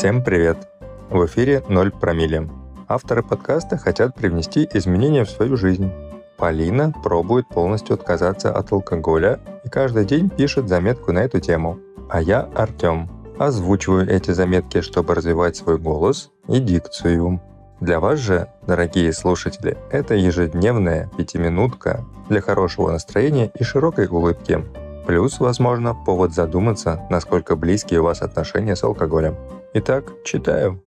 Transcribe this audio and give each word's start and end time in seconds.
Всем 0.00 0.24
привет! 0.24 0.56
В 1.10 1.26
эфире 1.26 1.62
«Ноль 1.68 1.92
промилле». 1.92 2.48
Авторы 2.88 3.22
подкаста 3.22 3.76
хотят 3.76 4.14
привнести 4.14 4.66
изменения 4.72 5.26
в 5.26 5.30
свою 5.30 5.58
жизнь. 5.58 5.92
Полина 6.38 6.90
пробует 7.04 7.46
полностью 7.48 7.96
отказаться 7.96 8.50
от 8.50 8.72
алкоголя 8.72 9.40
и 9.62 9.68
каждый 9.68 10.06
день 10.06 10.30
пишет 10.30 10.70
заметку 10.70 11.12
на 11.12 11.18
эту 11.18 11.38
тему. 11.38 11.78
А 12.08 12.22
я, 12.22 12.48
Артем, 12.54 13.10
озвучиваю 13.38 14.08
эти 14.08 14.30
заметки, 14.30 14.80
чтобы 14.80 15.14
развивать 15.14 15.56
свой 15.56 15.76
голос 15.76 16.30
и 16.48 16.60
дикцию. 16.60 17.38
Для 17.82 18.00
вас 18.00 18.20
же, 18.20 18.48
дорогие 18.66 19.12
слушатели, 19.12 19.76
это 19.90 20.14
ежедневная 20.14 21.10
пятиминутка 21.18 22.06
для 22.30 22.40
хорошего 22.40 22.90
настроения 22.90 23.52
и 23.54 23.62
широкой 23.64 24.06
улыбки. 24.06 24.64
Плюс, 25.06 25.40
возможно, 25.40 25.94
повод 25.94 26.32
задуматься, 26.32 27.06
насколько 27.10 27.56
близкие 27.56 28.00
у 28.00 28.04
вас 28.04 28.22
отношения 28.22 28.76
с 28.76 28.84
алкоголем. 28.84 29.36
Итак, 29.74 30.12
читаю. 30.24 30.84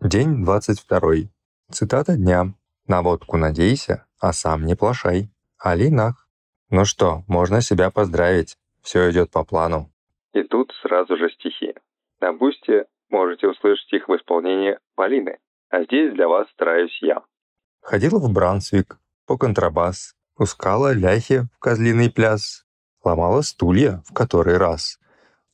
День 0.00 0.44
22. 0.44 1.30
Цитата 1.70 2.16
дня. 2.16 2.54
«На 2.86 3.00
водку 3.00 3.38
надейся, 3.38 4.06
а 4.20 4.32
сам 4.34 4.66
не 4.66 4.76
плашай». 4.76 5.30
Алинах. 5.58 6.28
Ну 6.68 6.84
что, 6.84 7.22
можно 7.26 7.62
себя 7.62 7.90
поздравить. 7.90 8.58
Все 8.82 9.10
идет 9.10 9.30
по 9.30 9.44
плану. 9.44 9.90
И 10.34 10.42
тут 10.42 10.70
сразу 10.82 11.16
же 11.16 11.30
стихи. 11.30 11.74
На 12.20 12.34
бусте 12.34 12.84
можете 13.08 13.48
услышать 13.48 13.90
их 13.94 14.08
в 14.08 14.14
исполнении 14.16 14.78
Полины, 14.94 15.38
а 15.70 15.84
здесь 15.84 16.12
для 16.12 16.28
вас 16.28 16.46
стараюсь 16.50 16.98
я. 17.00 17.22
Ходила 17.80 18.18
в 18.18 18.30
Брансвик, 18.30 18.98
по 19.26 19.38
контрабас, 19.38 20.14
пускала 20.34 20.92
ляхи 20.92 21.48
в 21.54 21.58
козлиный 21.58 22.10
пляс, 22.10 22.64
ломала 23.02 23.42
стулья 23.42 24.02
в 24.06 24.12
который 24.12 24.56
раз, 24.56 24.98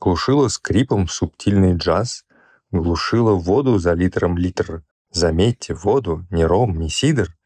глушила 0.00 0.48
скрипом 0.48 1.08
субтильный 1.08 1.76
джаз, 1.76 2.24
глушила 2.70 3.34
воду 3.34 3.78
за 3.78 3.92
литром 3.94 4.36
литр. 4.36 4.82
Заметьте, 5.10 5.74
воду 5.74 6.26
не 6.30 6.44
ром, 6.44 6.78
не 6.78 6.90
сидр, 6.90 7.36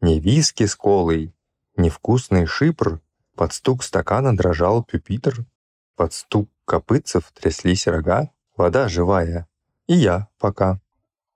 не 0.00 0.18
виски 0.18 0.64
с 0.64 0.74
колой, 0.74 1.34
не 1.76 1.90
вкусный 1.90 2.46
шипр. 2.46 3.00
Под 3.36 3.52
стук 3.52 3.84
стакана 3.84 4.36
дрожал 4.36 4.82
пюпитр, 4.82 5.44
под 5.94 6.12
стук 6.12 6.50
копытцев 6.64 7.30
тряслись 7.32 7.86
рога, 7.86 8.30
вода 8.56 8.88
живая. 8.88 9.46
И 9.86 9.94
я 9.94 10.28
пока. 10.38 10.80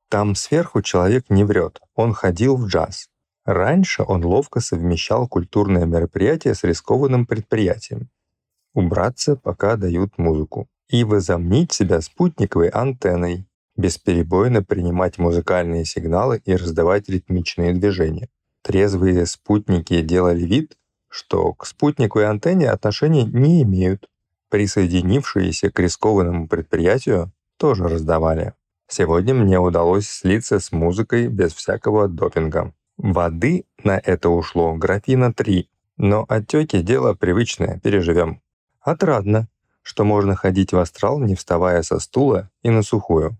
Там 0.08 0.34
сверху 0.34 0.82
человек 0.82 1.30
не 1.30 1.44
врет, 1.44 1.80
он 1.94 2.12
ходил 2.12 2.56
в 2.56 2.66
джаз. 2.66 3.08
Раньше 3.44 4.04
он 4.04 4.24
ловко 4.24 4.60
совмещал 4.60 5.26
культурное 5.26 5.84
мероприятие 5.84 6.54
с 6.54 6.62
рискованным 6.62 7.26
предприятием. 7.26 8.08
Убраться, 8.74 9.36
пока 9.36 9.76
дают 9.76 10.16
музыку 10.16 10.68
и 10.88 11.04
возомнить 11.04 11.72
себя 11.72 12.00
спутниковой 12.00 12.68
антенной, 12.68 13.46
бесперебойно 13.76 14.62
принимать 14.62 15.18
музыкальные 15.18 15.84
сигналы 15.84 16.40
и 16.44 16.54
раздавать 16.54 17.08
ритмичные 17.08 17.72
движения. 17.72 18.28
Трезвые 18.62 19.26
спутники 19.26 20.00
делали 20.02 20.44
вид, 20.44 20.76
что 21.08 21.52
к 21.52 21.66
спутниковой 21.66 22.26
антенне 22.26 22.70
отношения 22.70 23.24
не 23.24 23.62
имеют. 23.62 24.08
Присоединившиеся 24.50 25.70
к 25.70 25.78
рискованному 25.80 26.46
предприятию 26.46 27.32
тоже 27.56 27.88
раздавали. 27.88 28.54
Сегодня 28.86 29.34
мне 29.34 29.58
удалось 29.58 30.08
слиться 30.08 30.60
с 30.60 30.70
музыкой 30.70 31.28
без 31.28 31.54
всякого 31.54 32.06
допинга. 32.06 32.72
Воды 32.96 33.64
на 33.82 33.98
это 33.98 34.28
ушло 34.28 34.74
графина 34.74 35.32
3, 35.32 35.68
но 35.96 36.24
отеки 36.28 36.82
дело 36.82 37.14
привычное, 37.14 37.80
переживем. 37.80 38.40
Отрадно, 38.80 39.48
что 39.82 40.04
можно 40.04 40.36
ходить 40.36 40.72
в 40.72 40.78
астрал, 40.78 41.20
не 41.20 41.34
вставая 41.34 41.82
со 41.82 41.98
стула 41.98 42.50
и 42.62 42.70
на 42.70 42.82
сухую. 42.82 43.32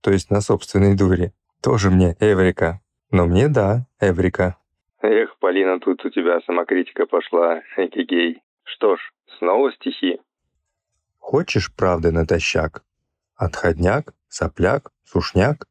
То 0.00 0.10
есть 0.10 0.30
на 0.30 0.40
собственной 0.40 0.96
дуре. 0.96 1.32
Тоже 1.62 1.90
мне 1.90 2.16
Эврика. 2.20 2.80
Но 3.10 3.26
мне 3.26 3.48
да, 3.48 3.86
Эврика. 4.00 4.56
Эх, 5.00 5.36
Полина, 5.38 5.80
тут 5.80 6.04
у 6.04 6.10
тебя 6.10 6.40
самокритика 6.46 7.06
пошла, 7.06 7.60
экигей. 7.76 8.42
Что 8.64 8.96
ж, 8.96 9.00
снова 9.38 9.72
стихи. 9.72 10.20
Хочешь 11.18 11.72
правды 11.74 12.10
натощак? 12.10 12.84
Отходняк, 13.36 14.14
сопляк, 14.28 14.92
сушняк, 15.04 15.66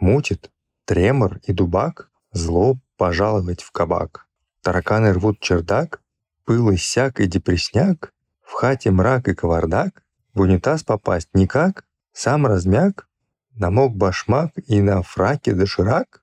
мутит, 0.00 0.50
тремор 0.84 1.38
и 1.46 1.52
дубак, 1.52 2.07
зло 2.32 2.78
пожаловать 2.96 3.62
в 3.62 3.70
кабак. 3.70 4.26
Тараканы 4.62 5.12
рвут 5.12 5.40
чердак, 5.40 6.00
пыл 6.44 6.74
иссяк 6.74 7.20
и 7.20 7.26
депресняк, 7.26 8.12
в 8.42 8.52
хате 8.52 8.90
мрак 8.90 9.28
и 9.28 9.34
кавардак, 9.34 10.02
в 10.34 10.40
унитаз 10.40 10.82
попасть 10.82 11.28
никак, 11.34 11.84
сам 12.12 12.46
размяк, 12.46 13.08
намок 13.54 13.96
башмак 13.96 14.52
и 14.66 14.80
на 14.80 15.02
фраке 15.02 15.52
доширак, 15.52 16.22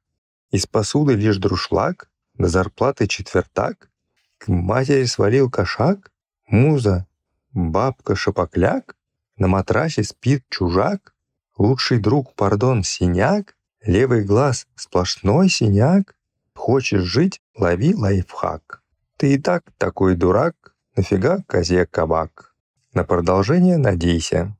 из 0.51 0.65
посуды 0.65 1.13
лишь 1.13 1.37
друшлаг, 1.37 2.09
до 2.33 2.47
зарплаты 2.47 3.07
четвертак, 3.07 3.89
к 4.37 4.47
матери 4.47 5.05
свалил 5.05 5.49
кошак, 5.49 6.11
муза, 6.47 7.07
бабка 7.53 8.15
шапокляк, 8.15 8.95
на 9.37 9.47
матрасе 9.47 10.03
спит 10.03 10.43
чужак, 10.49 11.13
лучший 11.57 11.99
друг, 11.99 12.33
пардон, 12.35 12.83
синяк, 12.83 13.55
левый 13.85 14.23
глаз 14.23 14.67
сплошной 14.75 15.49
синяк, 15.49 16.15
хочешь 16.55 17.03
жить, 17.03 17.41
лови 17.57 17.93
лайфхак. 17.93 18.81
Ты 19.17 19.35
и 19.35 19.37
так 19.37 19.63
такой 19.77 20.15
дурак, 20.15 20.75
Нафига 20.97 21.43
козе 21.47 21.85
кабак? 21.85 22.55
На 22.93 23.03
продолжение 23.03 23.77
надейся, 23.77 24.55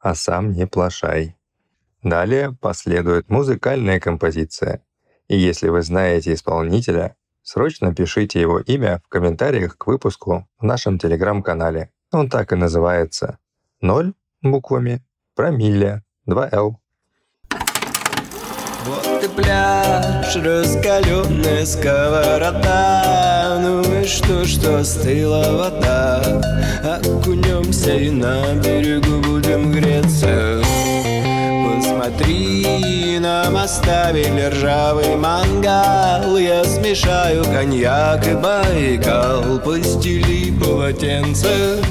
а 0.00 0.16
сам 0.16 0.52
не 0.52 0.66
плашай. 0.66 1.36
Далее 2.02 2.56
последует 2.60 3.28
музыкальная 3.30 4.00
композиция. 4.00 4.82
И 5.28 5.38
если 5.38 5.68
вы 5.68 5.82
знаете 5.82 6.34
исполнителя, 6.34 7.14
срочно 7.42 7.94
пишите 7.94 8.40
его 8.40 8.58
имя 8.58 9.00
в 9.04 9.08
комментариях 9.08 9.78
к 9.78 9.86
выпуску 9.86 10.48
в 10.58 10.64
нашем 10.64 10.98
телеграм-канале. 10.98 11.92
Он 12.10 12.28
так 12.28 12.52
и 12.52 12.56
называется. 12.56 13.38
Ноль 13.80 14.14
буквами, 14.42 15.04
промилле, 15.36 16.02
2Л. 16.26 16.79
И 19.22 19.28
пляж, 19.28 20.34
раскаленная 20.36 21.66
сковорода. 21.66 23.58
Ну 23.60 23.82
и 24.00 24.06
что, 24.06 24.46
что 24.46 24.82
стыла 24.82 25.44
вода? 25.52 26.22
Окунемся 26.82 27.94
и 27.96 28.10
на 28.10 28.54
берегу 28.54 29.20
будем 29.20 29.72
греться. 29.72 30.62
Посмотри, 31.76 33.18
нам 33.20 33.56
оставили 33.56 34.48
ржавый 34.48 35.16
мангал. 35.16 36.38
Я 36.38 36.64
смешаю 36.64 37.44
коньяк 37.44 38.26
и 38.26 38.34
байкал. 38.34 39.58
Постели 39.58 40.50
полотенце 40.58 41.82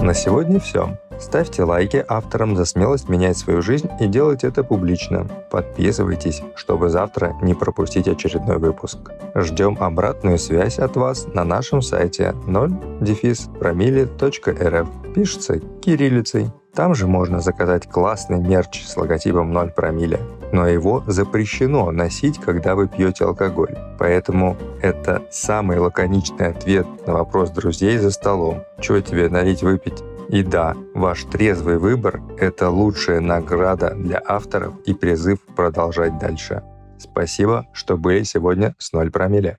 На 0.00 0.12
сегодня 0.12 0.60
все. 0.60 0.98
Ставьте 1.20 1.64
лайки 1.64 2.04
авторам 2.06 2.56
за 2.56 2.64
смелость 2.64 3.08
менять 3.08 3.38
свою 3.38 3.62
жизнь 3.62 3.88
и 4.00 4.06
делать 4.06 4.44
это 4.44 4.62
публично. 4.64 5.26
Подписывайтесь, 5.50 6.42
чтобы 6.56 6.88
завтра 6.88 7.34
не 7.42 7.54
пропустить 7.54 8.08
очередной 8.08 8.58
выпуск. 8.58 8.98
Ждем 9.34 9.76
обратную 9.80 10.38
связь 10.38 10.78
от 10.78 10.96
вас 10.96 11.26
на 11.32 11.44
нашем 11.44 11.82
сайте 11.82 12.34
0-промили.рф. 12.46 15.14
Пишется 15.14 15.58
кириллицей. 15.80 16.50
Там 16.74 16.94
же 16.96 17.06
можно 17.06 17.40
заказать 17.40 17.88
классный 17.88 18.40
мерч 18.40 18.84
с 18.84 18.96
логотипом 18.96 19.52
0 19.52 19.70
промилле, 19.70 20.18
но 20.52 20.66
его 20.66 21.04
запрещено 21.06 21.92
носить, 21.92 22.40
когда 22.40 22.74
вы 22.74 22.88
пьете 22.88 23.26
алкоголь. 23.26 23.76
Поэтому 23.96 24.56
это 24.82 25.22
самый 25.30 25.78
лаконичный 25.78 26.48
ответ 26.48 26.84
на 27.06 27.12
вопрос 27.12 27.50
друзей 27.50 27.98
за 27.98 28.10
столом. 28.10 28.64
Чего 28.80 28.98
тебе 28.98 29.28
налить 29.28 29.62
выпить? 29.62 30.02
И 30.34 30.42
да, 30.42 30.74
ваш 30.94 31.22
трезвый 31.26 31.78
выбор– 31.78 32.20
это 32.40 32.68
лучшая 32.68 33.20
награда 33.20 33.94
для 33.94 34.20
авторов 34.26 34.74
и 34.84 34.92
призыв 34.92 35.38
продолжать 35.54 36.18
дальше. 36.18 36.60
Спасибо, 36.98 37.68
что 37.72 37.96
были 37.96 38.24
сегодня 38.24 38.74
с 38.78 38.92
0 38.92 39.12
промилле. 39.12 39.58